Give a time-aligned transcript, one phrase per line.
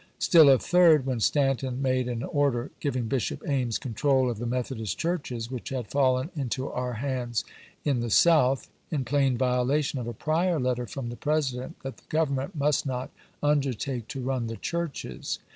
[0.17, 4.97] Still a third when Stanton made an order giving Bishop Ames control of the Methodist
[4.97, 7.45] churches which had fallen into our hands
[7.85, 12.03] in the South, in plain violation of a prior letter from the President that the
[12.09, 13.11] Grovernment must not"
[13.43, 15.37] under take to run the churches."